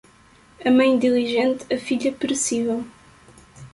[0.65, 2.83] A mãe diligente, a filha perecível.